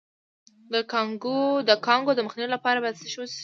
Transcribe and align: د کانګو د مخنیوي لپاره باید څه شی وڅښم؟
د 1.67 1.77
کانګو 1.85 2.15
د 2.15 2.19
مخنیوي 2.25 2.53
لپاره 2.55 2.77
باید 2.83 2.99
څه 3.01 3.07
شی 3.11 3.17
وڅښم؟ 3.19 3.39